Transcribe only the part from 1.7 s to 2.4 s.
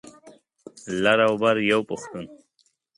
یو پښتون.